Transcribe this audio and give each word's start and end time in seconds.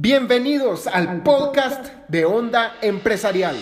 Bienvenidos 0.00 0.86
al 0.86 1.24
podcast 1.24 1.88
de 2.06 2.24
Onda 2.24 2.74
Empresarial. 2.82 3.56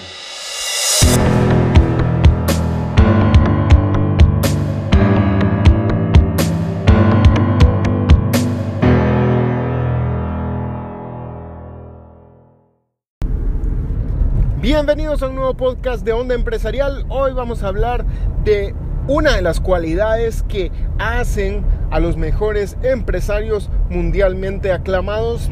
Bienvenidos 14.61 15.23
a 15.23 15.29
un 15.29 15.37
nuevo 15.37 15.57
podcast 15.57 16.05
de 16.05 16.13
Onda 16.13 16.35
Empresarial. 16.35 17.07
Hoy 17.09 17.33
vamos 17.33 17.63
a 17.63 17.69
hablar 17.69 18.05
de 18.45 18.75
una 19.09 19.37
de 19.37 19.41
las 19.41 19.59
cualidades 19.59 20.43
que 20.43 20.71
hacen 20.99 21.65
a 21.91 21.99
los 21.99 22.19
mejores 22.19 22.77
empresarios 22.83 23.71
mundialmente 23.89 24.71
aclamados 24.71 25.51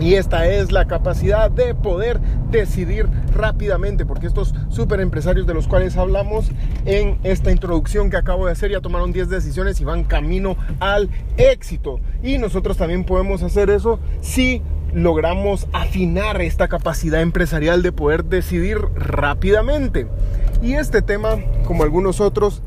y 0.00 0.14
esta 0.14 0.48
es 0.48 0.72
la 0.72 0.86
capacidad 0.86 1.50
de 1.50 1.74
poder 1.74 2.20
decidir 2.50 3.06
rápidamente, 3.34 4.06
porque 4.06 4.26
estos 4.26 4.54
super 4.70 5.00
empresarios 5.00 5.46
de 5.46 5.54
los 5.54 5.68
cuales 5.68 5.96
hablamos 5.96 6.50
en 6.86 7.18
esta 7.22 7.52
introducción 7.52 8.10
que 8.10 8.16
acabo 8.16 8.46
de 8.46 8.52
hacer 8.52 8.70
ya 8.70 8.80
tomaron 8.80 9.12
10 9.12 9.28
decisiones 9.28 9.80
y 9.80 9.84
van 9.84 10.04
camino 10.04 10.56
al 10.80 11.10
éxito. 11.36 12.00
Y 12.22 12.38
nosotros 12.38 12.78
también 12.78 13.04
podemos 13.04 13.42
hacer 13.42 13.68
eso 13.68 14.00
si 14.22 14.62
logramos 14.94 15.68
afinar 15.72 16.40
esta 16.40 16.68
capacidad 16.68 17.20
empresarial 17.20 17.82
de 17.82 17.92
poder 17.92 18.24
decidir 18.24 18.78
rápidamente. 18.94 20.06
Y 20.62 20.74
este 20.74 21.02
tema, 21.02 21.36
como 21.66 21.84
algunos 21.84 22.20
otros, 22.20 22.62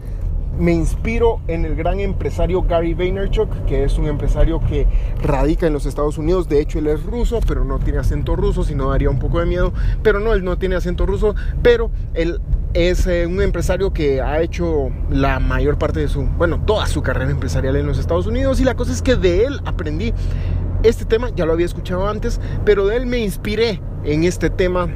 me 0.57 0.71
inspiro 0.71 1.41
en 1.47 1.65
el 1.65 1.75
gran 1.75 1.99
empresario 1.99 2.61
Gary 2.61 2.93
Vaynerchuk, 2.93 3.65
que 3.65 3.83
es 3.83 3.97
un 3.97 4.07
empresario 4.07 4.59
que 4.59 4.87
radica 5.21 5.67
en 5.67 5.73
los 5.73 5.85
Estados 5.85 6.17
Unidos. 6.17 6.47
De 6.47 6.59
hecho, 6.59 6.79
él 6.79 6.87
es 6.87 7.03
ruso, 7.03 7.39
pero 7.47 7.65
no 7.65 7.79
tiene 7.79 7.99
acento 7.99 8.35
ruso, 8.35 8.63
si 8.63 8.75
no 8.75 8.89
daría 8.89 9.09
un 9.09 9.19
poco 9.19 9.39
de 9.39 9.45
miedo. 9.45 9.73
Pero 10.01 10.19
no, 10.19 10.33
él 10.33 10.43
no 10.43 10.57
tiene 10.57 10.75
acento 10.75 11.05
ruso, 11.05 11.35
pero 11.61 11.91
él 12.13 12.39
es 12.73 13.05
eh, 13.07 13.25
un 13.27 13.41
empresario 13.41 13.93
que 13.93 14.21
ha 14.21 14.41
hecho 14.41 14.89
la 15.09 15.39
mayor 15.39 15.77
parte 15.77 15.99
de 15.99 16.07
su, 16.07 16.23
bueno, 16.23 16.61
toda 16.65 16.87
su 16.87 17.01
carrera 17.01 17.29
empresarial 17.29 17.75
en 17.75 17.87
los 17.87 17.97
Estados 17.97 18.27
Unidos. 18.27 18.59
Y 18.59 18.63
la 18.63 18.75
cosa 18.75 18.91
es 18.91 19.01
que 19.01 19.15
de 19.15 19.45
él 19.45 19.59
aprendí 19.65 20.13
este 20.83 21.05
tema, 21.05 21.29
ya 21.35 21.45
lo 21.45 21.53
había 21.53 21.65
escuchado 21.65 22.07
antes, 22.07 22.39
pero 22.65 22.85
de 22.85 22.97
él 22.97 23.05
me 23.05 23.19
inspiré 23.19 23.81
en 24.03 24.23
este 24.23 24.49
tema 24.49 24.87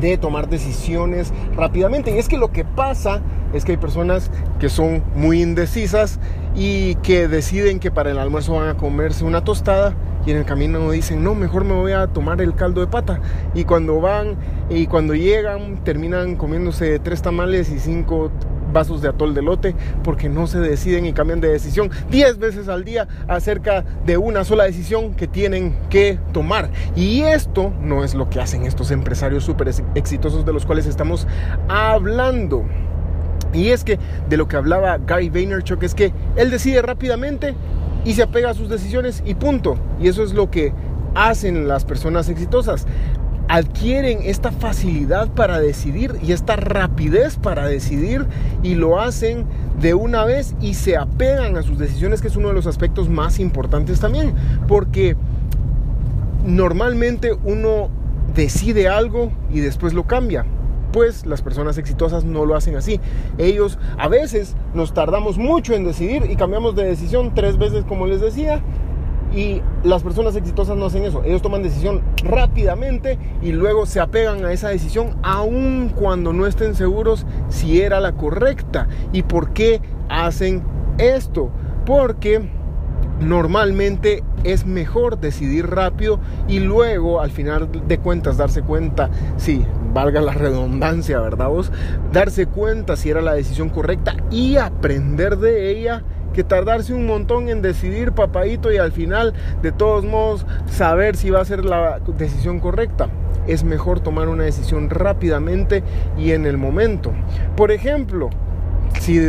de 0.00 0.18
tomar 0.18 0.48
decisiones 0.48 1.32
rápidamente. 1.54 2.14
Y 2.14 2.18
es 2.18 2.28
que 2.28 2.36
lo 2.36 2.52
que 2.52 2.64
pasa 2.64 3.20
es 3.52 3.64
que 3.64 3.72
hay 3.72 3.78
personas 3.78 4.30
que 4.58 4.68
son 4.68 5.02
muy 5.14 5.42
indecisas 5.42 6.18
y 6.54 6.96
que 6.96 7.28
deciden 7.28 7.80
que 7.80 7.90
para 7.90 8.10
el 8.10 8.18
almuerzo 8.18 8.54
van 8.54 8.68
a 8.68 8.76
comerse 8.76 9.24
una 9.24 9.44
tostada 9.44 9.94
y 10.26 10.32
en 10.32 10.36
el 10.36 10.44
camino 10.44 10.90
dicen, 10.90 11.22
no, 11.22 11.34
mejor 11.34 11.64
me 11.64 11.74
voy 11.74 11.92
a 11.92 12.06
tomar 12.08 12.40
el 12.42 12.54
caldo 12.54 12.80
de 12.80 12.86
pata. 12.86 13.20
Y 13.54 13.64
cuando 13.64 14.00
van 14.00 14.36
y 14.68 14.86
cuando 14.86 15.14
llegan 15.14 15.82
terminan 15.84 16.36
comiéndose 16.36 16.98
tres 16.98 17.22
tamales 17.22 17.70
y 17.70 17.78
cinco 17.78 18.30
vasos 18.78 19.02
de 19.02 19.08
atol 19.08 19.34
de 19.34 19.42
lote 19.42 19.74
porque 20.04 20.28
no 20.28 20.46
se 20.46 20.60
deciden 20.60 21.04
y 21.04 21.12
cambian 21.12 21.40
de 21.40 21.48
decisión 21.48 21.90
10 22.12 22.38
veces 22.38 22.68
al 22.68 22.84
día 22.84 23.08
acerca 23.26 23.84
de 24.06 24.16
una 24.18 24.44
sola 24.44 24.64
decisión 24.64 25.14
que 25.14 25.26
tienen 25.26 25.74
que 25.90 26.20
tomar. 26.32 26.70
Y 26.94 27.22
esto 27.22 27.72
no 27.82 28.04
es 28.04 28.14
lo 28.14 28.30
que 28.30 28.40
hacen 28.40 28.62
estos 28.62 28.92
empresarios 28.92 29.42
súper 29.42 29.68
exitosos 29.96 30.46
de 30.46 30.52
los 30.52 30.64
cuales 30.64 30.86
estamos 30.86 31.26
hablando. 31.68 32.64
Y 33.52 33.70
es 33.70 33.82
que 33.82 33.98
de 34.28 34.36
lo 34.36 34.46
que 34.46 34.56
hablaba 34.56 34.98
Gary 34.98 35.28
Vaynerchuk 35.28 35.82
es 35.82 35.96
que 35.96 36.12
él 36.36 36.50
decide 36.50 36.80
rápidamente 36.80 37.56
y 38.04 38.12
se 38.12 38.22
apega 38.22 38.50
a 38.50 38.54
sus 38.54 38.68
decisiones 38.68 39.24
y 39.26 39.34
punto. 39.34 39.76
Y 40.00 40.06
eso 40.06 40.22
es 40.22 40.34
lo 40.34 40.52
que 40.52 40.72
hacen 41.16 41.66
las 41.66 41.84
personas 41.84 42.28
exitosas 42.28 42.86
adquieren 43.48 44.20
esta 44.22 44.52
facilidad 44.52 45.28
para 45.28 45.58
decidir 45.58 46.14
y 46.22 46.32
esta 46.32 46.56
rapidez 46.56 47.36
para 47.36 47.66
decidir 47.66 48.26
y 48.62 48.74
lo 48.74 49.00
hacen 49.00 49.46
de 49.80 49.94
una 49.94 50.24
vez 50.24 50.54
y 50.60 50.74
se 50.74 50.96
apegan 50.96 51.56
a 51.56 51.62
sus 51.62 51.78
decisiones, 51.78 52.20
que 52.20 52.28
es 52.28 52.36
uno 52.36 52.48
de 52.48 52.54
los 52.54 52.66
aspectos 52.66 53.08
más 53.08 53.38
importantes 53.38 54.00
también, 54.00 54.34
porque 54.66 55.16
normalmente 56.44 57.32
uno 57.44 57.88
decide 58.34 58.88
algo 58.88 59.32
y 59.50 59.60
después 59.60 59.94
lo 59.94 60.06
cambia. 60.06 60.44
Pues 60.92 61.26
las 61.26 61.42
personas 61.42 61.76
exitosas 61.76 62.24
no 62.24 62.46
lo 62.46 62.54
hacen 62.54 62.76
así. 62.76 62.98
Ellos 63.36 63.78
a 63.98 64.08
veces 64.08 64.56
nos 64.74 64.94
tardamos 64.94 65.36
mucho 65.36 65.74
en 65.74 65.84
decidir 65.84 66.24
y 66.30 66.36
cambiamos 66.36 66.74
de 66.76 66.84
decisión 66.84 67.34
tres 67.34 67.58
veces 67.58 67.84
como 67.84 68.06
les 68.06 68.20
decía 68.20 68.62
y 69.34 69.62
las 69.84 70.02
personas 70.02 70.36
exitosas 70.36 70.76
no 70.76 70.86
hacen 70.86 71.04
eso. 71.04 71.22
Ellos 71.24 71.42
toman 71.42 71.62
decisión 71.62 72.02
rápidamente 72.22 73.18
y 73.42 73.52
luego 73.52 73.86
se 73.86 74.00
apegan 74.00 74.44
a 74.44 74.52
esa 74.52 74.68
decisión 74.68 75.16
aun 75.22 75.92
cuando 75.94 76.32
no 76.32 76.46
estén 76.46 76.74
seguros 76.74 77.26
si 77.48 77.80
era 77.80 78.00
la 78.00 78.12
correcta. 78.12 78.88
¿Y 79.12 79.22
por 79.22 79.52
qué 79.52 79.80
hacen 80.08 80.62
esto? 80.98 81.50
Porque 81.84 82.48
normalmente 83.20 84.22
es 84.44 84.66
mejor 84.66 85.18
decidir 85.18 85.68
rápido 85.68 86.20
y 86.46 86.60
luego 86.60 87.20
al 87.20 87.30
final 87.30 87.68
de 87.86 87.98
cuentas 87.98 88.36
darse 88.36 88.62
cuenta, 88.62 89.10
si 89.36 89.64
valga 89.92 90.20
la 90.20 90.32
redundancia, 90.32 91.20
¿verdad 91.20 91.48
vos? 91.48 91.72
Darse 92.12 92.46
cuenta 92.46 92.96
si 92.96 93.10
era 93.10 93.20
la 93.20 93.34
decisión 93.34 93.68
correcta 93.68 94.16
y 94.30 94.56
aprender 94.56 95.38
de 95.38 95.70
ella 95.70 96.04
que 96.32 96.44
tardarse 96.44 96.94
un 96.94 97.06
montón 97.06 97.48
en 97.48 97.62
decidir 97.62 98.12
papadito 98.12 98.72
y 98.72 98.78
al 98.78 98.92
final 98.92 99.34
de 99.62 99.72
todos 99.72 100.04
modos 100.04 100.46
saber 100.70 101.16
si 101.16 101.30
va 101.30 101.40
a 101.40 101.44
ser 101.44 101.64
la 101.64 102.00
decisión 102.18 102.60
correcta. 102.60 103.08
Es 103.46 103.64
mejor 103.64 104.00
tomar 104.00 104.28
una 104.28 104.44
decisión 104.44 104.90
rápidamente 104.90 105.82
y 106.18 106.32
en 106.32 106.46
el 106.46 106.58
momento. 106.58 107.12
Por 107.56 107.72
ejemplo, 107.72 108.30
si 109.00 109.20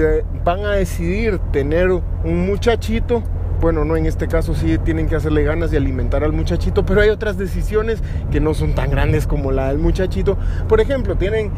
van 0.44 0.66
a 0.66 0.72
decidir 0.72 1.40
tener 1.52 1.90
un 1.92 2.46
muchachito, 2.46 3.24
bueno, 3.62 3.84
no 3.84 3.98
en 3.98 4.06
este 4.06 4.28
caso 4.28 4.56
sí 4.56 4.78
tienen 4.78 5.08
que 5.08 5.16
hacerle 5.16 5.44
ganas 5.44 5.70
de 5.72 5.78
alimentar 5.78 6.24
al 6.24 6.32
muchachito, 6.32 6.86
pero 6.86 7.02
hay 7.02 7.10
otras 7.10 7.38
decisiones 7.38 8.02
que 8.32 8.40
no 8.40 8.54
son 8.54 8.74
tan 8.74 8.90
grandes 8.90 9.28
como 9.28 9.52
la 9.52 9.68
del 9.70 9.80
muchachito. 9.80 10.38
Por 10.68 10.80
ejemplo, 10.80 11.16
tienen 11.16 11.52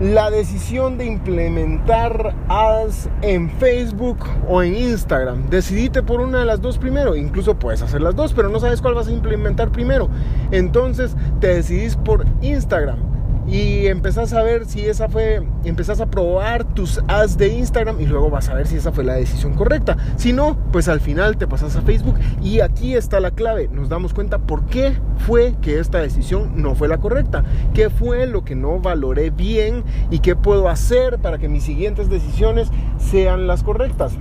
la 0.00 0.30
decisión 0.30 0.98
de 0.98 1.06
implementar 1.06 2.34
ads 2.48 3.08
en 3.22 3.50
Facebook 3.50 4.18
o 4.48 4.62
en 4.62 4.74
Instagram. 4.74 5.48
Decidite 5.48 6.02
por 6.02 6.20
una 6.20 6.40
de 6.40 6.46
las 6.46 6.60
dos 6.60 6.78
primero. 6.78 7.14
Incluso 7.14 7.58
puedes 7.58 7.82
hacer 7.82 8.00
las 8.00 8.16
dos, 8.16 8.32
pero 8.32 8.48
no 8.48 8.58
sabes 8.60 8.80
cuál 8.82 8.94
vas 8.94 9.08
a 9.08 9.12
implementar 9.12 9.70
primero. 9.70 10.08
Entonces 10.50 11.16
te 11.40 11.48
decidís 11.48 11.96
por 11.96 12.24
Instagram 12.40 13.11
y 13.52 13.86
empezás 13.86 14.32
a 14.32 14.42
ver 14.42 14.64
si 14.64 14.86
esa 14.86 15.10
fue, 15.10 15.42
empezás 15.64 16.00
a 16.00 16.06
probar 16.06 16.64
tus 16.64 17.02
ads 17.06 17.36
de 17.36 17.48
Instagram 17.48 18.00
y 18.00 18.06
luego 18.06 18.30
vas 18.30 18.48
a 18.48 18.54
ver 18.54 18.66
si 18.66 18.76
esa 18.76 18.92
fue 18.92 19.04
la 19.04 19.12
decisión 19.12 19.52
correcta. 19.52 19.98
Si 20.16 20.32
no, 20.32 20.56
pues 20.72 20.88
al 20.88 21.00
final 21.00 21.36
te 21.36 21.46
pasas 21.46 21.76
a 21.76 21.82
Facebook 21.82 22.18
y 22.40 22.60
aquí 22.60 22.94
está 22.94 23.20
la 23.20 23.30
clave. 23.30 23.68
Nos 23.70 23.90
damos 23.90 24.14
cuenta 24.14 24.38
por 24.38 24.64
qué 24.64 24.96
fue 25.18 25.54
que 25.60 25.80
esta 25.80 25.98
decisión 25.98 26.62
no 26.62 26.74
fue 26.74 26.88
la 26.88 26.96
correcta, 26.96 27.44
qué 27.74 27.90
fue 27.90 28.26
lo 28.26 28.42
que 28.42 28.54
no 28.54 28.80
valoré 28.80 29.28
bien 29.28 29.84
y 30.10 30.20
qué 30.20 30.34
puedo 30.34 30.70
hacer 30.70 31.18
para 31.18 31.36
que 31.36 31.50
mis 31.50 31.62
siguientes 31.62 32.08
decisiones 32.08 32.70
sean 32.96 33.46
las 33.46 33.62
correctas. 33.62 34.16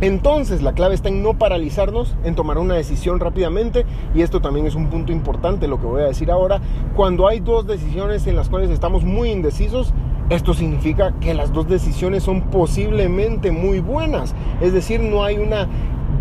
Entonces 0.00 0.62
la 0.62 0.72
clave 0.72 0.94
está 0.94 1.10
en 1.10 1.22
no 1.22 1.34
paralizarnos, 1.34 2.16
en 2.24 2.34
tomar 2.34 2.56
una 2.56 2.74
decisión 2.74 3.20
rápidamente 3.20 3.84
y 4.14 4.22
esto 4.22 4.40
también 4.40 4.66
es 4.66 4.74
un 4.74 4.88
punto 4.88 5.12
importante 5.12 5.68
lo 5.68 5.78
que 5.78 5.86
voy 5.86 6.02
a 6.02 6.06
decir 6.06 6.30
ahora. 6.30 6.60
Cuando 6.96 7.28
hay 7.28 7.40
dos 7.40 7.66
decisiones 7.66 8.26
en 8.26 8.36
las 8.36 8.48
cuales 8.48 8.70
estamos 8.70 9.04
muy 9.04 9.30
indecisos, 9.30 9.92
esto 10.30 10.54
significa 10.54 11.12
que 11.20 11.34
las 11.34 11.52
dos 11.52 11.68
decisiones 11.68 12.22
son 12.22 12.42
posiblemente 12.42 13.50
muy 13.50 13.80
buenas. 13.80 14.34
Es 14.62 14.72
decir, 14.72 15.00
no 15.00 15.22
hay 15.22 15.36
una 15.36 15.68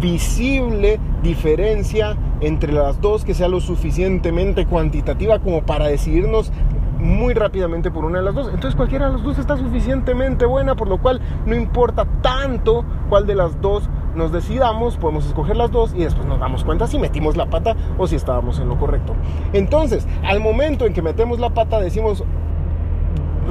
visible 0.02 1.00
diferencia 1.24 2.18
entre 2.42 2.74
las 2.74 3.00
dos 3.00 3.24
que 3.24 3.34
sea 3.34 3.48
lo 3.48 3.62
suficientemente 3.62 4.66
cuantitativa 4.66 5.40
como 5.40 5.62
para 5.64 5.88
decidirnos 5.88 6.52
muy 7.00 7.34
rápidamente 7.34 7.92
por 7.92 8.06
una 8.06 8.20
de 8.20 8.26
las 8.26 8.36
dos. 8.36 8.48
Entonces 8.48 8.76
cualquiera 8.76 9.08
de 9.08 9.14
las 9.14 9.24
dos 9.24 9.40
está 9.40 9.58
suficientemente 9.58 10.46
buena, 10.46 10.76
por 10.76 10.88
lo 10.88 11.00
cual 11.00 11.22
no 11.46 11.56
importa 11.56 12.06
tanto 12.22 12.84
cuál 13.10 13.26
de 13.26 13.36
las 13.36 13.60
dos 13.62 13.90
nos 14.16 14.32
decidamos, 14.32 14.98
podemos 14.98 15.26
escoger 15.26 15.56
las 15.56 15.72
dos 15.72 15.94
y 15.96 16.04
después 16.04 16.28
nos 16.28 16.40
damos 16.40 16.64
cuenta 16.64 16.88
si 16.88 17.00
metimos 17.00 17.38
la 17.38 17.46
pata 17.46 17.76
o 17.98 18.08
si 18.08 18.16
estábamos 18.16 18.60
en 18.60 18.70
lo 18.70 18.78
correcto. 18.78 19.14
Entonces, 19.54 20.08
al 20.24 20.40
momento 20.40 20.86
en 20.86 20.94
que 20.94 21.02
metemos 21.02 21.40
la 21.40 21.52
pata, 21.52 21.80
decimos, 21.80 22.24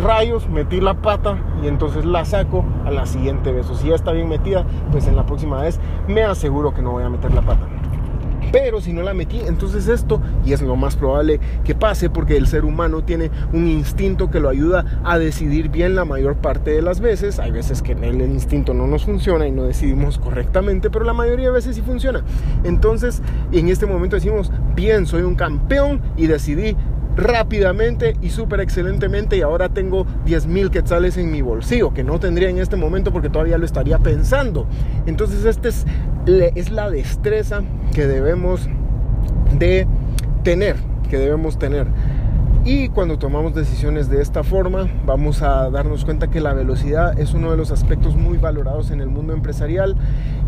rayos, 0.02 0.48
metí 0.48 0.80
la 0.80 0.94
pata 0.94 1.38
y 1.62 1.68
entonces 1.68 2.04
la 2.04 2.24
saco 2.24 2.64
a 2.84 2.90
la 2.90 3.06
siguiente 3.06 3.52
vez. 3.52 3.68
O 3.70 3.74
si 3.74 3.88
ya 3.88 3.94
está 3.94 4.12
bien 4.12 4.28
metida, 4.28 4.64
pues 4.90 5.06
en 5.06 5.16
la 5.16 5.26
próxima 5.26 5.62
vez 5.62 5.80
me 6.06 6.22
aseguro 6.22 6.74
que 6.74 6.82
no 6.82 6.92
voy 6.92 7.04
a 7.04 7.08
meter 7.08 7.32
la 7.32 7.42
pata. 7.42 7.66
Pero 8.52 8.80
si 8.80 8.92
no 8.92 9.02
la 9.02 9.14
metí, 9.14 9.40
entonces 9.40 9.88
esto, 9.88 10.20
y 10.44 10.52
es 10.52 10.62
lo 10.62 10.76
más 10.76 10.96
probable 10.96 11.40
que 11.64 11.74
pase, 11.74 12.10
porque 12.10 12.36
el 12.36 12.46
ser 12.46 12.64
humano 12.64 13.04
tiene 13.04 13.30
un 13.52 13.68
instinto 13.68 14.30
que 14.30 14.40
lo 14.40 14.48
ayuda 14.48 15.00
a 15.04 15.18
decidir 15.18 15.68
bien 15.68 15.94
la 15.94 16.04
mayor 16.04 16.36
parte 16.36 16.70
de 16.70 16.82
las 16.82 17.00
veces. 17.00 17.38
Hay 17.38 17.50
veces 17.50 17.82
que 17.82 17.92
el 17.92 18.20
instinto 18.20 18.74
no 18.74 18.86
nos 18.86 19.04
funciona 19.04 19.46
y 19.46 19.52
no 19.52 19.64
decidimos 19.64 20.18
correctamente, 20.18 20.90
pero 20.90 21.04
la 21.04 21.12
mayoría 21.12 21.46
de 21.46 21.52
veces 21.52 21.76
sí 21.76 21.82
funciona. 21.82 22.22
Entonces, 22.64 23.22
en 23.52 23.68
este 23.68 23.86
momento 23.86 24.16
decimos, 24.16 24.50
bien, 24.74 25.06
soy 25.06 25.22
un 25.22 25.34
campeón 25.34 26.00
y 26.16 26.26
decidí 26.26 26.76
rápidamente 27.18 28.16
y 28.22 28.30
súper 28.30 28.60
excelentemente 28.60 29.36
y 29.36 29.42
ahora 29.42 29.68
tengo 29.68 30.06
10 30.24 30.46
mil 30.46 30.70
quetzales 30.70 31.18
en 31.18 31.30
mi 31.30 31.42
bolsillo, 31.42 31.92
que 31.92 32.04
no 32.04 32.20
tendría 32.20 32.48
en 32.48 32.58
este 32.58 32.76
momento 32.76 33.12
porque 33.12 33.28
todavía 33.28 33.58
lo 33.58 33.66
estaría 33.66 33.98
pensando. 33.98 34.66
Entonces 35.06 35.44
esta 35.44 35.68
es, 35.68 35.84
es 36.26 36.70
la 36.70 36.90
destreza 36.90 37.62
que 37.92 38.06
debemos 38.06 38.68
de 39.58 39.86
tener, 40.44 40.76
que 41.10 41.18
debemos 41.18 41.58
tener. 41.58 41.86
Y 42.70 42.90
cuando 42.90 43.18
tomamos 43.18 43.54
decisiones 43.54 44.10
de 44.10 44.20
esta 44.20 44.44
forma, 44.44 44.90
vamos 45.06 45.40
a 45.40 45.70
darnos 45.70 46.04
cuenta 46.04 46.28
que 46.28 46.38
la 46.38 46.52
velocidad 46.52 47.18
es 47.18 47.32
uno 47.32 47.50
de 47.50 47.56
los 47.56 47.70
aspectos 47.70 48.14
muy 48.14 48.36
valorados 48.36 48.90
en 48.90 49.00
el 49.00 49.08
mundo 49.08 49.32
empresarial 49.32 49.96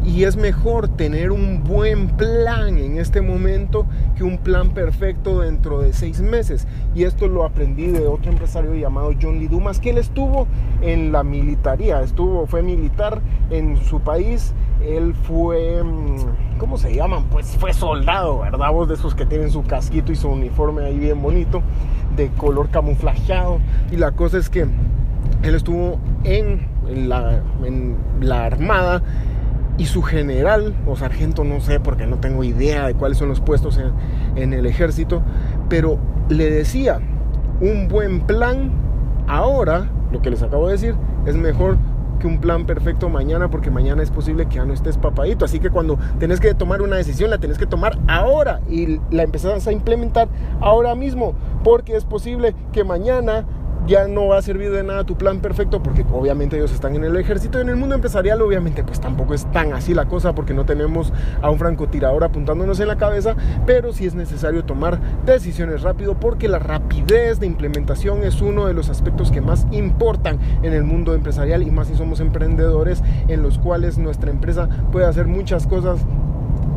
y 0.05 0.25
es 0.25 0.37
mejor 0.37 0.89
tener 0.89 1.31
un 1.31 1.65
buen 1.65 2.09
plan 2.19 2.77
en 2.77 2.99
este 2.99 3.23
momento 3.23 3.87
que 4.19 4.25
un 4.25 4.37
plan 4.37 4.75
perfecto 4.75 5.41
dentro 5.41 5.81
de 5.81 5.95
seis 5.95 6.21
meses. 6.21 6.69
Y 6.95 7.05
esto 7.05 7.27
lo 7.27 7.43
aprendí 7.43 7.87
de 7.87 8.07
otro 8.07 8.31
empresario 8.31 8.75
llamado 8.75 9.13
John 9.19 9.39
Lee 9.39 9.49
Dumas, 9.49 9.81
que 9.81 9.89
él 9.89 9.97
estuvo 9.97 10.47
en 10.83 11.13
la 11.13 11.23
militaría, 11.23 12.03
estuvo, 12.03 12.47
fue 12.47 12.61
militar 12.63 13.23
en 13.49 13.79
su 13.79 14.01
país, 14.01 14.53
él 14.85 15.15
fue, 15.15 15.83
mm, 15.83 16.50
¿cómo 16.61 16.77
se 16.77 16.95
llaman? 16.95 17.25
Pues 17.31 17.57
fue 17.57 17.73
soldado, 17.73 18.41
¿verdad? 18.41 18.71
Vos 18.71 18.87
de 18.87 18.95
esos 18.95 19.15
que 19.15 19.25
tienen 19.25 19.51
su 19.51 19.63
casquito 19.63 20.13
y 20.13 20.17
su 20.17 20.29
uniforme 20.29 20.85
ahí 20.85 20.99
bien 20.99 21.21
bonito, 21.23 21.63
de 22.15 22.29
color 22.29 22.69
camuflajeado. 22.69 23.59
Y 23.91 23.97
la 23.97 24.13
cosa 24.13 24.37
es 24.37 24.51
que 24.51 24.67
él 25.43 25.55
estuvo 25.55 25.99
en 26.23 26.69
la, 27.09 27.43
armada 28.45 29.03
y 29.79 29.87
su 29.87 30.03
general 30.03 30.75
o 30.87 30.97
sargento, 30.97 31.45
no 31.45 31.61
sé, 31.61 31.81
porque 31.81 32.07
no 32.07 32.19
tengo 32.19 32.45
idea 32.45 32.87
de 32.87 32.95
cuáles 32.95 33.17
son 33.17 33.31
los 33.31 33.41
puestos 33.41 33.79
en, 33.79 33.93
en 34.37 34.53
el 34.53 34.67
ejército, 34.67 35.23
pero 35.71 35.99
le 36.29 36.51
decía, 36.51 37.01
un 37.63 37.89
buen 37.89 38.21
plan 38.21 38.71
ahora, 39.27 39.89
lo 40.13 40.21
que 40.21 40.29
les 40.29 40.43
acabo 40.43 40.67
de 40.67 40.73
decir, 40.73 40.95
es 41.25 41.37
mejor 41.37 41.79
que 42.21 42.29
un 42.29 42.39
plan 42.39 42.67
perfecto 42.67 43.09
mañana 43.09 43.51
porque 43.51 43.71
mañana 43.71 44.03
es 44.03 44.11
posible 44.11 44.47
que 44.47 44.57
ya 44.57 44.65
no 44.65 44.73
estés 44.73 44.97
papadito. 44.97 45.45
Así 45.45 45.59
que 45.59 45.71
cuando 45.71 45.99
tenés 46.21 46.39
que 46.39 46.55
tomar 46.55 46.83
una 46.83 46.97
decisión, 46.97 47.31
la 47.31 47.39
tenés 47.39 47.59
que 47.59 47.67
tomar 47.67 47.99
ahora 48.07 48.61
y 48.71 49.01
la 49.11 49.25
empezás 49.25 49.67
a 49.67 49.73
implementar 49.73 50.29
ahora 50.61 50.95
mismo 50.95 51.35
porque 51.65 51.97
es 51.97 52.05
posible 52.05 52.55
que 52.73 52.85
mañana 52.85 53.45
ya 53.91 54.07
no 54.07 54.29
va 54.29 54.39
a 54.39 54.43
servir 54.43 54.71
de 54.71 54.85
nada 54.85 55.03
tu 55.03 55.17
plan 55.17 55.41
perfecto 55.41 55.83
porque 55.83 56.07
obviamente 56.13 56.57
ellos 56.57 56.71
están 56.71 56.95
en 56.95 57.03
el 57.03 57.17
ejército 57.17 57.59
y 57.59 57.63
en 57.63 57.71
el 57.71 57.75
mundo 57.75 57.97
empresarial 57.97 58.41
obviamente 58.41 58.85
pues 58.85 59.01
tampoco 59.01 59.35
es 59.35 59.51
tan 59.51 59.73
así 59.73 59.95
la 59.95 60.07
cosa 60.07 60.33
porque 60.33 60.55
no 60.55 60.65
tenemos 60.65 61.13
a 61.43 61.51
un 61.51 61.59
francotirador 61.59 62.23
apuntándonos 62.23 62.79
en 62.79 62.87
la 62.87 62.99
cabeza, 62.99 63.35
pero 63.67 63.93
sí 63.93 64.07
es 64.07 64.15
necesario 64.15 64.65
tomar 64.65 65.01
decisiones 65.27 65.83
rápido 65.83 66.15
porque 66.15 66.47
la 66.47 66.61
rapidez 66.61 67.41
de 67.41 67.47
implementación 67.47 68.23
es 68.23 68.41
uno 68.41 68.69
de 68.69 68.75
los 68.75 68.91
aspectos 68.91 69.33
que 69.33 69.41
más 69.41 69.67
importan 69.73 70.39
en 70.63 70.73
el 70.73 70.85
mundo 70.85 71.13
empresarial 71.13 71.65
y 71.65 71.73
más 71.73 71.89
si 71.89 71.97
somos 71.97 72.21
emprendedores 72.21 73.03
en 73.27 73.43
los 73.43 73.59
cuales 73.59 73.99
nuestra 73.99 74.31
empresa 74.31 74.69
puede 74.93 75.07
hacer 75.07 75.27
muchas 75.27 75.67
cosas 75.67 75.99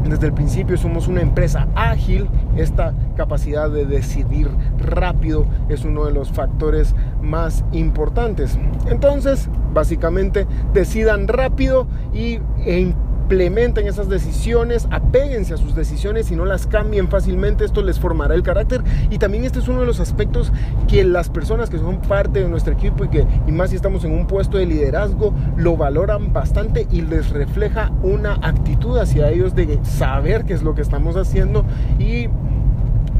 desde 0.09 0.27
el 0.27 0.33
principio 0.33 0.77
somos 0.77 1.07
una 1.07 1.21
empresa 1.21 1.67
ágil, 1.75 2.27
esta 2.55 2.93
capacidad 3.15 3.69
de 3.69 3.85
decidir 3.85 4.49
rápido 4.77 5.45
es 5.69 5.85
uno 5.85 6.05
de 6.05 6.11
los 6.11 6.31
factores 6.31 6.95
más 7.21 7.63
importantes. 7.71 8.57
Entonces, 8.89 9.49
básicamente, 9.73 10.45
decidan 10.73 11.27
rápido 11.27 11.87
y, 12.13 12.39
e 12.65 12.93
implementen 13.33 13.87
esas 13.87 14.09
decisiones, 14.09 14.87
apéguense 14.91 15.55
a 15.55 15.57
sus 15.57 15.73
decisiones 15.73 16.29
y 16.29 16.35
no 16.35 16.45
las 16.45 16.67
cambien 16.67 17.09
fácilmente, 17.09 17.65
esto 17.65 17.81
les 17.81 17.99
formará 17.99 18.35
el 18.35 18.43
carácter. 18.43 18.83
Y 19.09 19.17
también 19.17 19.43
este 19.43 19.57
es 19.57 19.67
uno 19.67 19.79
de 19.79 19.87
los 19.87 19.99
aspectos 19.99 20.51
que 20.87 21.03
las 21.03 21.29
personas 21.29 21.71
que 21.71 21.79
son 21.79 21.99
parte 22.01 22.43
de 22.43 22.47
nuestro 22.47 22.73
equipo 22.73 23.05
y 23.05 23.09
que 23.09 23.25
y 23.47 23.51
más 23.51 23.71
si 23.71 23.75
estamos 23.75 24.03
en 24.05 24.11
un 24.11 24.27
puesto 24.27 24.59
de 24.59 24.67
liderazgo 24.67 25.33
lo 25.57 25.75
valoran 25.75 26.31
bastante 26.31 26.85
y 26.91 27.01
les 27.01 27.31
refleja 27.31 27.91
una 28.03 28.33
actitud 28.35 28.99
hacia 28.99 29.31
ellos 29.31 29.55
de 29.55 29.79
saber 29.83 30.45
qué 30.45 30.53
es 30.53 30.61
lo 30.61 30.75
que 30.75 30.83
estamos 30.83 31.17
haciendo 31.17 31.65
y 31.97 32.27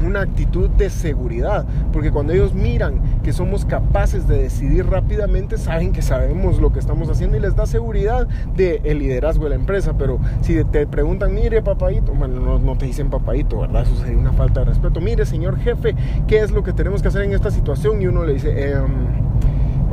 una 0.04 0.20
actitud 0.20 0.68
de 0.70 0.90
seguridad, 0.90 1.64
porque 1.92 2.10
cuando 2.10 2.32
ellos 2.32 2.54
miran 2.54 3.00
que 3.22 3.32
somos 3.32 3.64
capaces 3.64 4.28
de 4.28 4.42
decidir 4.42 4.86
rápidamente, 4.86 5.58
saben 5.58 5.92
que 5.92 6.02
sabemos 6.02 6.60
lo 6.60 6.72
que 6.72 6.78
estamos 6.78 7.08
haciendo 7.08 7.36
y 7.36 7.40
les 7.40 7.56
da 7.56 7.66
seguridad 7.66 8.26
del 8.56 8.80
el 8.84 8.98
liderazgo 8.98 9.44
de 9.44 9.50
la 9.50 9.56
empresa. 9.56 9.94
Pero 9.98 10.18
si 10.42 10.62
te 10.64 10.86
preguntan, 10.86 11.34
mire 11.34 11.62
papadito, 11.62 12.12
bueno, 12.12 12.58
no, 12.58 12.76
te 12.76 12.86
dicen 12.86 13.10
papadito, 13.10 13.60
¿verdad? 13.60 13.82
Eso 13.82 13.96
sería 13.96 14.18
una 14.18 14.32
falta 14.32 14.60
de 14.60 14.66
respeto. 14.66 15.00
Mire, 15.00 15.26
señor 15.26 15.58
jefe, 15.58 15.94
¿qué 16.26 16.40
es 16.40 16.50
lo 16.50 16.62
que 16.62 16.72
tenemos 16.72 17.02
que 17.02 17.08
hacer 17.08 17.22
en 17.22 17.32
esta 17.32 17.50
situación? 17.50 18.00
Y 18.02 18.06
uno 18.06 18.24
le 18.24 18.34
dice, 18.34 18.52
eh, 18.56 18.74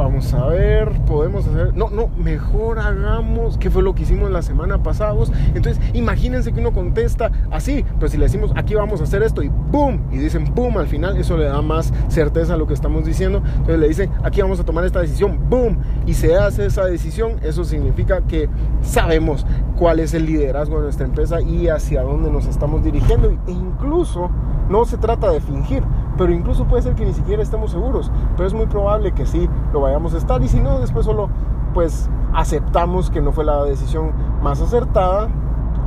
Vamos 0.01 0.33
a 0.33 0.47
ver, 0.47 0.89
podemos 1.05 1.45
hacer. 1.45 1.75
No, 1.75 1.91
no, 1.91 2.07
mejor 2.17 2.79
hagamos. 2.79 3.59
¿Qué 3.59 3.69
fue 3.69 3.83
lo 3.83 3.93
que 3.93 4.01
hicimos 4.01 4.31
la 4.31 4.41
semana 4.41 4.81
pasada? 4.81 5.13
Entonces, 5.53 5.79
imagínense 5.93 6.51
que 6.51 6.59
uno 6.59 6.73
contesta 6.73 7.31
así, 7.51 7.85
pero 7.99 8.09
si 8.09 8.17
le 8.17 8.25
decimos 8.25 8.51
aquí 8.55 8.73
vamos 8.73 8.99
a 8.99 9.03
hacer 9.03 9.21
esto 9.21 9.43
y 9.43 9.51
¡pum! 9.71 9.99
Y 10.11 10.17
dicen 10.17 10.55
¡pum! 10.55 10.75
Al 10.77 10.87
final, 10.87 11.17
eso 11.17 11.37
le 11.37 11.45
da 11.45 11.61
más 11.61 11.93
certeza 12.07 12.55
a 12.55 12.57
lo 12.57 12.65
que 12.65 12.73
estamos 12.73 13.05
diciendo. 13.05 13.43
Entonces 13.45 13.79
le 13.79 13.87
dicen 13.87 14.09
aquí 14.23 14.41
vamos 14.41 14.59
a 14.59 14.65
tomar 14.65 14.85
esta 14.85 15.01
decisión, 15.01 15.39
¡boom! 15.49 15.77
Y 16.07 16.15
se 16.15 16.35
hace 16.35 16.65
esa 16.65 16.83
decisión. 16.85 17.33
Eso 17.43 17.63
significa 17.63 18.21
que 18.21 18.49
sabemos 18.81 19.45
cuál 19.77 19.99
es 19.99 20.15
el 20.15 20.25
liderazgo 20.25 20.77
de 20.77 20.83
nuestra 20.83 21.05
empresa 21.05 21.41
y 21.41 21.67
hacia 21.67 22.01
dónde 22.01 22.31
nos 22.31 22.47
estamos 22.47 22.83
dirigiendo. 22.83 23.29
E 23.47 23.51
incluso 23.51 24.31
no 24.71 24.85
se 24.85 24.97
trata 24.97 25.29
de 25.29 25.41
fingir, 25.41 25.83
pero 26.17 26.31
incluso 26.31 26.65
puede 26.65 26.81
ser 26.81 26.95
que 26.95 27.05
ni 27.05 27.13
siquiera 27.13 27.43
estemos 27.43 27.71
seguros, 27.71 28.11
pero 28.37 28.47
es 28.47 28.53
muy 28.53 28.65
probable 28.65 29.11
que 29.11 29.25
sí 29.25 29.49
lo 29.73 29.81
vayamos 29.81 30.13
a 30.13 30.17
estar 30.17 30.41
y 30.41 30.47
si 30.47 30.59
no, 30.59 30.79
después 30.79 31.05
solo 31.05 31.29
pues 31.73 32.09
aceptamos 32.33 33.09
que 33.09 33.21
no 33.21 33.31
fue 33.31 33.45
la 33.45 33.63
decisión 33.63 34.11
más 34.41 34.61
acertada 34.61 35.29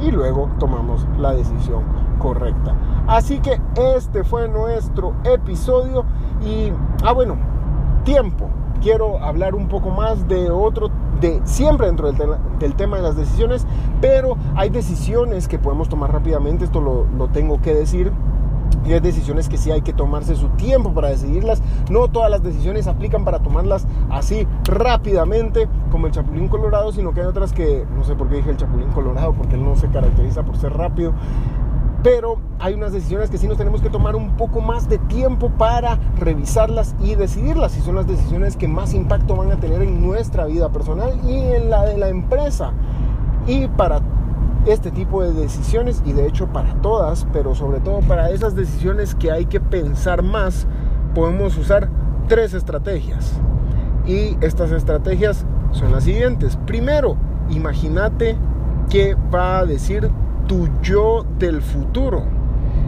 y 0.00 0.10
luego 0.10 0.50
tomamos 0.58 1.06
la 1.19 1.32
decisión 1.34 1.82
correcta. 2.19 2.75
Así 3.06 3.38
que 3.40 3.60
este 3.76 4.25
fue 4.25 4.48
nuestro 4.48 5.14
episodio 5.25 6.04
y, 6.42 6.72
ah 7.04 7.12
bueno, 7.12 7.36
tiempo. 8.04 8.48
Quiero 8.82 9.19
hablar 9.22 9.54
un 9.54 9.69
poco 9.69 9.90
más 9.90 10.28
de 10.28 10.50
otro, 10.50 10.90
de 11.20 11.40
siempre 11.44 11.86
dentro 11.86 12.12
del, 12.12 12.75
tema 12.75 12.98
de 12.98 13.02
las 13.02 13.16
decisiones, 13.16 13.66
pero 14.00 14.36
hay 14.56 14.69
decisiones 14.69 15.48
que 15.48 15.58
podemos 15.58 15.88
tomar 15.88 16.12
rápidamente, 16.12 16.64
esto 16.64 16.81
lo, 16.81 17.06
lo 17.16 17.28
tengo 17.28 17.62
que 17.62 17.72
decir 17.72 18.12
y 18.86 18.92
hay 18.92 19.00
decisiones 19.00 19.48
que 19.48 19.56
sí 19.56 19.70
hay 19.70 19.82
que 19.82 19.92
tomarse 19.92 20.36
su 20.36 20.48
tiempo 20.50 20.92
para 20.92 21.08
decidirlas. 21.08 21.62
No 21.91 22.08
todas 22.08 22.31
las 22.31 22.43
decisiones 22.43 22.86
aplican 22.86 23.24
para 23.24 23.41
tomarlas 23.41 23.86
así 24.10 24.46
rápidamente 24.64 25.69
como 25.91 26.06
el 26.06 26.12
Chapulín 26.12 26.48
Colorado, 26.48 26.93
sino 26.93 27.12
que 27.12 27.20
hay 27.20 27.26
otras 27.26 27.53
que, 27.53 27.86
no 27.96 28.05
sé 28.05 28.14
por 28.14 28.29
qué 28.29 28.36
dije 28.36 28.50
el 28.50 28.56
Chapulín 28.56 28.88
Colorado, 28.88 29.32
porque 29.32 29.55
él 29.55 29.64
no 29.64 29.76
se 29.76 29.88
caracteriza 29.88 30.43
por 30.43 30.56
ser 30.56 30.72
rápido. 30.74 31.12
Pero 32.03 32.36
hay 32.58 32.74
unas 32.74 32.93
decisiones 32.93 33.31
que 33.31 33.38
sí 33.38 33.48
nos 33.48 33.56
tenemos 33.56 33.81
que 33.81 33.88
tomar 33.88 34.14
un 34.14 34.36
poco 34.36 34.60
más 34.60 34.91
de 34.91 34.98
tiempo 34.98 35.48
para 35.48 35.98
revisarlas 36.19 36.94
y 37.00 37.14
decidirlas. 37.14 37.79
Y 37.79 37.81
son 37.81 37.94
las 37.94 38.06
decisiones 38.06 38.58
que 38.58 38.69
más 38.69 38.93
impacto 38.93 39.36
van 39.36 39.50
a 39.50 39.56
tener 39.56 39.81
en 39.81 40.06
nuestra 40.06 40.44
vida 40.44 40.69
personal 40.69 41.19
y 41.26 41.38
en 41.38 41.70
la 41.70 41.86
de 41.86 41.96
la 41.96 42.10
empresa. 42.10 42.72
Y 43.46 43.69
para 43.69 44.03
este 44.67 44.91
tipo 44.91 45.23
de 45.23 45.33
decisiones 45.33 46.03
y 46.05 46.13
de 46.13 46.27
hecho 46.27 46.47
para 46.49 46.75
todas, 46.81 47.27
pero 47.33 47.55
sobre 47.55 47.81
todo 47.81 48.01
para 48.01 48.31
esas 48.31 48.55
decisiones 48.55 49.15
que 49.15 49.31
hay 49.31 49.47
que 49.47 49.61
pensar 49.61 50.23
más, 50.23 50.67
podemos 51.15 51.56
usar 51.56 51.89
tres 52.29 52.55
estrategias. 52.55 53.33
Y 54.06 54.37
estas 54.41 54.71
estrategias 54.71 55.44
son 55.73 55.93
las 55.93 56.05
siguientes. 56.05 56.59
Primero, 56.67 57.17
imagínate 57.51 58.37
qué 58.89 59.17
va 59.35 59.59
a 59.59 59.67
decir 59.67 60.11
tu 60.47 60.69
yo 60.83 61.25
del 61.39 61.63
futuro. 61.63 62.23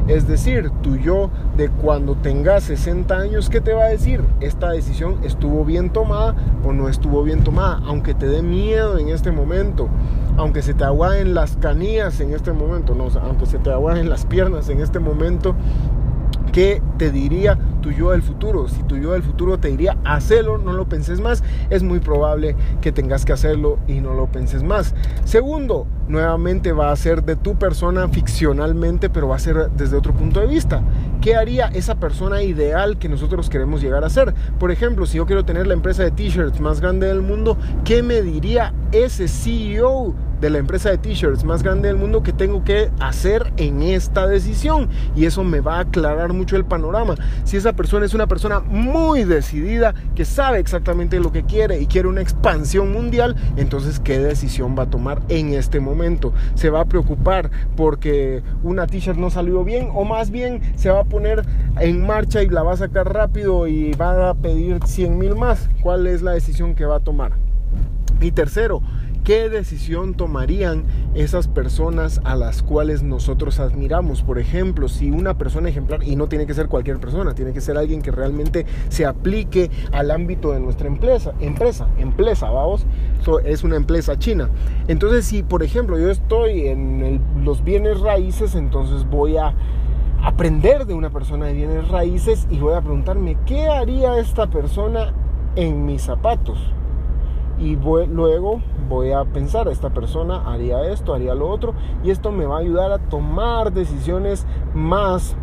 Es 0.09 0.28
decir, 0.28 0.71
tu 0.83 0.97
yo 0.97 1.30
de 1.56 1.68
cuando 1.68 2.14
tengas 2.14 2.64
60 2.64 3.12
años, 3.16 3.50
¿qué 3.50 3.61
te 3.61 3.73
va 3.73 3.85
a 3.85 3.88
decir? 3.88 4.23
Esta 4.40 4.71
decisión 4.71 5.16
estuvo 5.25 5.64
bien 5.64 5.90
tomada 5.90 6.37
o 6.64 6.73
no 6.73 6.88
estuvo 6.88 7.25
bien 7.25 7.42
tomada, 7.42 7.80
aunque 7.87 8.14
te 8.14 8.26
dé 8.26 8.40
miedo 8.40 8.99
en 8.99 9.09
este 9.09 9.33
momento, 9.33 9.88
aunque 10.36 10.62
se 10.62 10.74
te 10.74 10.84
aguaden 10.84 11.34
las 11.34 11.56
canillas 11.56 12.20
en 12.20 12.32
este 12.32 12.52
momento, 12.52 12.94
no, 12.94 13.08
aunque 13.20 13.46
se 13.46 13.58
te 13.58 13.70
aguaden 13.70 14.08
las 14.08 14.26
piernas 14.26 14.68
en 14.68 14.80
este 14.80 14.98
momento, 14.98 15.54
¿qué 16.52 16.82
te 16.98 17.10
diría 17.10 17.58
tu 17.86 17.92
yo 17.92 18.10
del 18.10 18.22
futuro. 18.22 18.66
Si 18.66 18.82
tu 18.82 18.96
yo 18.96 19.12
del 19.12 19.22
futuro 19.22 19.58
te 19.58 19.68
diría, 19.68 19.96
hacelo, 20.04 20.58
no 20.58 20.72
lo 20.72 20.88
penses 20.88 21.20
más, 21.20 21.44
es 21.70 21.84
muy 21.84 22.00
probable 22.00 22.56
que 22.80 22.90
tengas 22.90 23.24
que 23.24 23.32
hacerlo 23.32 23.78
y 23.86 24.00
no 24.00 24.12
lo 24.14 24.26
penses 24.26 24.64
más. 24.64 24.92
Segundo, 25.24 25.86
nuevamente 26.08 26.72
va 26.72 26.90
a 26.90 26.96
ser 26.96 27.22
de 27.22 27.36
tu 27.36 27.56
persona 27.56 28.08
ficcionalmente, 28.08 29.08
pero 29.08 29.28
va 29.28 29.36
a 29.36 29.38
ser 29.38 29.70
desde 29.70 29.96
otro 29.96 30.12
punto 30.14 30.40
de 30.40 30.48
vista. 30.48 30.82
¿Qué 31.20 31.35
haría 31.35 31.66
esa 31.66 31.96
persona 31.96 32.42
ideal 32.42 32.99
que 32.99 33.08
nosotros 33.08 33.50
queremos 33.50 33.82
llegar 33.82 34.04
a 34.04 34.11
ser? 34.11 34.35
Por 34.58 34.70
ejemplo, 34.70 35.06
si 35.06 35.16
yo 35.16 35.26
quiero 35.26 35.44
tener 35.44 35.66
la 35.66 35.75
empresa 35.75 36.04
de 36.04 36.11
t-shirts 36.11 36.61
más 36.61 36.80
grande 36.80 37.06
del 37.08 37.23
mundo, 37.23 37.56
¿qué 37.85 38.02
me 38.02 38.23
diría 38.23 38.73
ese 38.92 39.28
CEO 39.28 40.14
de 40.40 40.50
la 40.50 40.58
empresa 40.58 40.90
de 40.90 40.99
t-shirts 40.99 41.44
más 41.44 41.62
grande 41.62 41.88
del 41.88 41.96
mundo 41.96 42.23
que 42.23 42.32
tengo 42.32 42.62
que 42.64 42.90
hacer 43.00 43.52
en 43.56 43.82
esta 43.82 44.26
decisión 44.26 44.88
y 45.14 45.25
eso 45.25 45.44
me 45.44 45.61
va 45.61 45.76
a 45.76 45.80
aclarar 45.80 46.32
mucho 46.32 46.56
el 46.56 46.64
panorama. 46.64 47.14
Si 47.44 47.56
esa 47.56 47.73
persona 47.73 48.04
es 48.04 48.14
una 48.14 48.26
persona 48.26 48.61
muy 48.61 49.25
decidida, 49.25 49.94
que 50.14 50.25
sabe 50.25 50.58
exactamente 50.58 51.20
lo 51.20 51.32
que 51.32 51.44
quiere 51.44 51.80
y 51.80 51.87
quiere 51.87 52.08
una 52.08 52.20
expansión 52.20 52.92
mundial, 52.92 53.37
entonces 53.56 53.99
qué 54.00 54.18
decisión 54.18 54.76
va 54.78 54.85
a 54.85 54.90
tomar 54.90 55.23
en 55.28 55.54
este 55.54 55.80
momento. 55.80 56.32
Se 56.54 56.70
va 56.70 56.80
a 56.80 56.85
preocupar 56.85 57.50
porque 57.76 58.42
una 58.62 58.87
t-shirt 58.87 59.18
no 59.18 59.30
salió 59.30 59.64
bien 59.64 59.88
o 59.94 60.04
más 60.04 60.30
bien 60.30 60.61
se 60.76 60.90
va 60.90 61.00
a 61.00 61.04
poner 61.06 61.42
en 61.80 62.06
marcha 62.06 62.42
y 62.42 62.48
la 62.48 62.62
va 62.62 62.75
a 62.75 62.76
sacar 62.76 63.12
rápido 63.12 63.66
y 63.66 63.92
va 63.92 64.30
a 64.30 64.34
pedir 64.34 64.80
100 64.84 65.18
mil 65.18 65.34
más. 65.34 65.70
¿Cuál 65.82 66.06
es 66.06 66.22
la 66.22 66.32
decisión 66.32 66.75
que 66.75 66.84
va 66.84 66.96
a 66.96 67.00
tomar? 67.00 67.32
Y 68.20 68.32
tercero, 68.32 68.82
¿Qué 69.26 69.48
decisión 69.48 70.14
tomarían 70.14 70.84
esas 71.16 71.48
personas 71.48 72.20
a 72.22 72.36
las 72.36 72.62
cuales 72.62 73.02
nosotros 73.02 73.58
admiramos? 73.58 74.22
Por 74.22 74.38
ejemplo, 74.38 74.86
si 74.86 75.10
una 75.10 75.36
persona 75.36 75.68
ejemplar, 75.68 76.04
y 76.04 76.14
no 76.14 76.28
tiene 76.28 76.46
que 76.46 76.54
ser 76.54 76.68
cualquier 76.68 77.00
persona, 77.00 77.34
tiene 77.34 77.52
que 77.52 77.60
ser 77.60 77.76
alguien 77.76 78.02
que 78.02 78.12
realmente 78.12 78.66
se 78.88 79.04
aplique 79.04 79.68
al 79.90 80.12
ámbito 80.12 80.52
de 80.52 80.60
nuestra 80.60 80.86
empresa, 80.86 81.32
empresa, 81.40 81.88
empresa, 81.98 82.48
vamos, 82.50 82.86
es 83.44 83.64
una 83.64 83.75
empresa 83.75 84.16
china. 84.16 84.48
Entonces, 84.86 85.25
si 85.25 85.42
por 85.42 85.64
ejemplo 85.64 85.98
yo 85.98 86.08
estoy 86.08 86.68
en 86.68 87.20
los 87.42 87.64
bienes 87.64 87.98
raíces, 87.98 88.54
entonces 88.54 89.10
voy 89.10 89.38
a 89.38 89.56
aprender 90.26 90.87
de 90.87 90.95
una 90.95 91.11
persona 91.11 91.47
de 91.47 91.54
bienes 91.54 91.88
raíces 91.88 92.47
y 92.50 92.59
voy 92.59 92.75
a 92.75 92.80
preguntarme, 92.80 93.38
¿qué 93.47 93.68
haría 93.68 94.18
esta 94.18 94.49
persona 94.49 95.12
en 95.54 95.87
mis 95.87 96.02
zapatos? 96.02 96.59
y 97.59 97.75
luego 97.76 98.61
voy 98.88 99.12
a 99.12 99.25
pensar, 99.25 99.68
esta 99.68 99.90
persona 99.90 100.42
haría 100.47 100.83
esto, 100.90 101.14
haría 101.14 101.35
lo 101.35 101.49
otro, 101.49 101.75
y 102.04 102.11
esto 102.11 102.30
me 102.30 102.45
va 102.45 102.56
a 102.56 102.61
ayudar 102.61 102.92
a 102.92 102.99
tomar 102.99 103.73
decisiones 103.73 104.47
más 104.75 105.37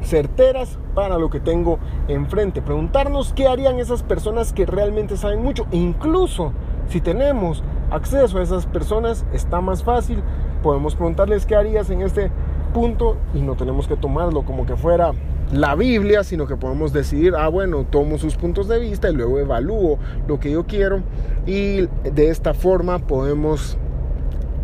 certeras 0.00 0.78
para 0.94 1.18
lo 1.18 1.28
que 1.28 1.40
tengo 1.40 1.78
enfrente. 2.08 2.62
Preguntarnos 2.62 3.32
qué 3.34 3.48
harían 3.48 3.78
esas 3.78 4.02
personas 4.02 4.52
que 4.52 4.64
realmente 4.64 5.16
saben 5.16 5.42
mucho. 5.42 5.66
E 5.72 5.76
incluso 5.76 6.52
si 6.88 7.00
tenemos 7.00 7.62
acceso 7.90 8.38
a 8.38 8.42
esas 8.42 8.66
personas, 8.66 9.26
está 9.32 9.60
más 9.60 9.82
fácil. 9.82 10.22
Podemos 10.62 10.94
preguntarles 10.94 11.44
qué 11.44 11.56
harías 11.56 11.90
en 11.90 12.02
este 12.02 12.30
punto 12.76 13.16
y 13.32 13.40
no 13.40 13.56
tenemos 13.56 13.88
que 13.88 13.96
tomarlo 13.96 14.44
como 14.44 14.66
que 14.66 14.76
fuera 14.76 15.12
la 15.50 15.74
Biblia, 15.74 16.22
sino 16.24 16.46
que 16.46 16.56
podemos 16.56 16.92
decidir, 16.92 17.34
ah, 17.34 17.48
bueno, 17.48 17.86
tomo 17.88 18.18
sus 18.18 18.36
puntos 18.36 18.68
de 18.68 18.78
vista 18.78 19.08
y 19.08 19.14
luego 19.14 19.38
evalúo 19.38 19.98
lo 20.28 20.38
que 20.38 20.50
yo 20.50 20.66
quiero. 20.66 21.00
Y 21.46 21.86
de 21.86 22.28
esta 22.28 22.52
forma 22.52 22.98
podemos 22.98 23.78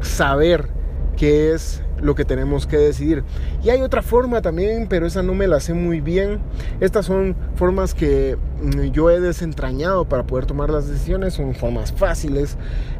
saber 0.02 0.68
qué 1.16 1.54
es 1.54 1.82
lo 2.02 2.14
que 2.14 2.24
tenemos 2.24 2.66
que 2.66 2.76
decidir. 2.76 3.24
Y 3.62 3.70
hay 3.70 3.80
otra 3.80 4.02
forma 4.02 4.42
también, 4.42 4.86
pero 4.88 5.06
esa 5.06 5.22
no 5.22 5.34
me 5.34 5.46
la 5.46 5.60
sé 5.60 5.72
muy 5.72 6.00
bien. 6.00 6.40
Estas 6.80 7.06
son 7.06 7.34
formas 7.54 7.94
que 7.94 8.36
mm, 8.62 8.90
yo 8.90 9.10
he 9.10 9.20
desentrañado 9.20 10.04
para 10.04 10.24
poder 10.26 10.46
tomar 10.46 10.70
las 10.70 10.88
decisiones, 10.88 11.34
son 11.34 11.54
formas 11.54 11.92
fáciles, 11.92 12.58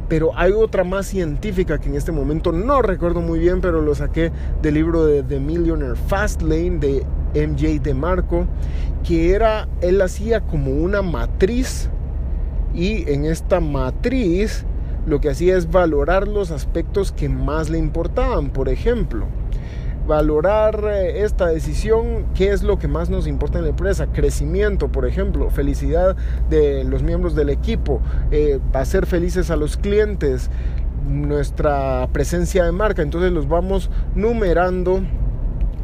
pero 0.09 0.31
hay 0.35 0.51
otra 0.53 0.83
más 0.83 1.05
científica 1.05 1.79
que 1.79 1.89
en 1.89 1.95
este 1.95 2.11
momento 2.11 2.51
no 2.51 2.81
recuerdo 2.81 3.21
muy 3.21 3.39
bien, 3.39 3.61
pero 3.61 3.81
lo 3.81 3.93
saqué 3.93 4.31
del 4.61 4.75
libro 4.75 5.05
de 5.05 5.23
The 5.23 5.39
Millionaire 5.39 5.95
Fastlane 6.07 6.79
de 6.79 7.05
MJ 7.35 7.81
de 7.81 7.93
Marco, 7.93 8.45
que 9.03 9.33
era, 9.33 9.67
él 9.81 10.01
hacía 10.01 10.41
como 10.41 10.71
una 10.71 11.01
matriz 11.01 11.89
y 12.73 13.09
en 13.11 13.25
esta 13.25 13.59
matriz 13.59 14.65
lo 15.05 15.19
que 15.19 15.29
hacía 15.29 15.57
es 15.57 15.69
valorar 15.69 16.27
los 16.27 16.51
aspectos 16.51 17.11
que 17.11 17.29
más 17.29 17.69
le 17.69 17.77
importaban. 17.77 18.49
Por 18.49 18.69
ejemplo, 18.69 19.25
valorar 20.07 20.83
eh, 20.85 21.23
esta 21.23 21.47
decisión, 21.47 22.25
qué 22.35 22.51
es 22.51 22.63
lo 22.63 22.77
que 22.77 22.87
más 22.87 23.09
nos 23.09 23.27
importa 23.27 23.57
en 23.57 23.65
la 23.65 23.69
empresa, 23.71 24.07
crecimiento, 24.07 24.91
por 24.91 25.05
ejemplo, 25.05 25.49
felicidad 25.49 26.15
de 26.49 26.83
los 26.83 27.03
miembros 27.03 27.35
del 27.35 27.49
equipo, 27.49 28.01
eh, 28.31 28.59
hacer 28.73 29.05
felices 29.05 29.49
a 29.49 29.55
los 29.55 29.77
clientes, 29.77 30.49
nuestra 31.07 32.07
presencia 32.11 32.63
de 32.63 32.71
marca. 32.71 33.01
Entonces 33.01 33.31
los 33.31 33.47
vamos 33.47 33.89
numerando 34.15 35.01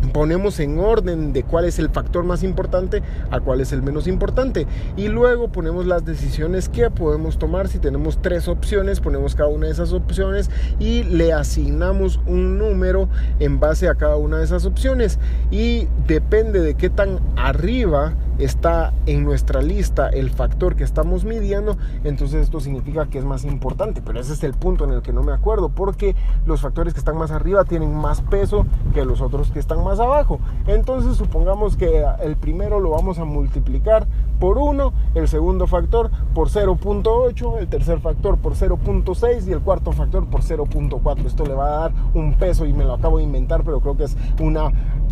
ponemos 0.09 0.59
en 0.59 0.79
orden 0.79 1.33
de 1.33 1.43
cuál 1.43 1.65
es 1.65 1.79
el 1.79 1.89
factor 1.89 2.23
más 2.23 2.43
importante 2.43 3.01
a 3.31 3.39
cuál 3.39 3.61
es 3.61 3.71
el 3.71 3.81
menos 3.81 4.07
importante. 4.07 4.67
Y 4.97 5.07
luego 5.07 5.49
ponemos 5.49 5.85
las 5.85 6.05
decisiones 6.05 6.69
que 6.69 6.89
podemos 6.89 7.37
tomar. 7.37 7.67
Si 7.67 7.79
tenemos 7.79 8.21
tres 8.21 8.47
opciones 8.47 8.99
ponemos 8.99 9.35
cada 9.35 9.49
una 9.49 9.67
de 9.67 9.73
esas 9.73 9.93
opciones 9.93 10.49
y 10.79 11.03
le 11.03 11.33
asignamos 11.33 12.19
un 12.25 12.57
número 12.57 13.09
en 13.39 13.59
base 13.59 13.87
a 13.87 13.95
cada 13.95 14.15
una 14.15 14.37
de 14.37 14.45
esas 14.45 14.65
opciones. 14.65 15.19
Y 15.51 15.87
depende 16.07 16.61
de 16.61 16.75
qué 16.75 16.89
tan 16.89 17.19
arriba 17.35 18.13
está 18.39 18.93
en 19.05 19.23
nuestra 19.23 19.61
lista 19.61 20.09
el 20.09 20.29
factor 20.29 20.75
que 20.75 20.83
estamos 20.83 21.25
midiendo, 21.25 21.77
entonces 22.03 22.43
esto 22.43 22.59
significa 22.59 23.07
que 23.07 23.19
es 23.19 23.25
más 23.25 23.43
importante. 23.43 24.01
Pero 24.03 24.19
ese 24.19 24.33
es 24.33 24.43
el 24.43 24.53
punto 24.53 24.85
en 24.85 24.91
el 24.93 25.01
que 25.01 25.13
no 25.13 25.23
me 25.23 25.33
acuerdo, 25.33 25.69
porque 25.69 26.15
los 26.45 26.61
factores 26.61 26.93
que 26.93 26.99
están 26.99 27.17
más 27.17 27.31
arriba 27.31 27.65
tienen 27.65 27.93
más 27.93 28.21
peso 28.21 28.65
que 28.93 29.05
los 29.05 29.21
otros 29.21 29.51
que 29.51 29.59
están 29.59 29.83
más 29.83 29.99
abajo. 29.99 30.39
Entonces 30.67 31.17
supongamos 31.17 31.75
que 31.75 32.05
el 32.21 32.35
primero 32.37 32.79
lo 32.79 32.91
vamos 32.91 33.19
a 33.19 33.25
multiplicar 33.25 34.07
por 34.39 34.57
1, 34.57 34.93
el 35.15 35.27
segundo 35.27 35.67
factor 35.67 36.09
por 36.33 36.49
0.8, 36.49 37.59
el 37.59 37.67
tercer 37.67 37.99
factor 37.99 38.37
por 38.37 38.53
0.6 38.55 39.47
y 39.47 39.51
el 39.51 39.59
cuarto 39.59 39.91
factor 39.91 40.27
por 40.27 40.41
0.4. 40.41 41.25
Esto 41.25 41.45
le 41.45 41.53
va 41.53 41.67
a 41.67 41.79
dar 41.81 41.91
un 42.13 42.35
peso 42.35 42.65
y 42.65 42.73
me 42.73 42.85
lo 42.85 42.93
acabo 42.93 43.17
de 43.17 43.23
inventar, 43.23 43.63
pero 43.63 43.79
creo 43.81 43.97
que 43.97 44.05
es 44.05 44.17
una 44.39 44.71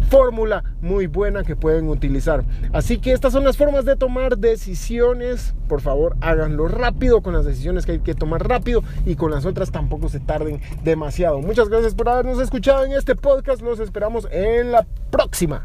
fórmula 0.09 0.63
muy 0.81 1.07
buena 1.07 1.43
que 1.43 1.55
pueden 1.55 1.89
utilizar. 1.89 2.43
Así 2.73 2.99
que 2.99 3.11
estas 3.11 3.33
son 3.33 3.43
las 3.43 3.57
formas 3.57 3.85
de 3.85 3.95
tomar 3.95 4.37
decisiones. 4.37 5.53
Por 5.67 5.81
favor, 5.81 6.15
háganlo 6.21 6.67
rápido 6.67 7.21
con 7.21 7.33
las 7.33 7.45
decisiones 7.45 7.85
que 7.85 7.93
hay 7.93 7.99
que 7.99 8.15
tomar 8.15 8.47
rápido 8.47 8.83
y 9.05 9.15
con 9.15 9.31
las 9.31 9.45
otras 9.45 9.71
tampoco 9.71 10.09
se 10.09 10.19
tarden 10.19 10.61
demasiado. 10.83 11.41
Muchas 11.41 11.69
gracias 11.69 11.93
por 11.93 12.09
habernos 12.09 12.39
escuchado 12.39 12.85
en 12.85 12.93
este 12.93 13.15
podcast. 13.15 13.61
Los 13.61 13.79
esperamos 13.79 14.27
en 14.31 14.71
la 14.71 14.85
próxima. 15.11 15.63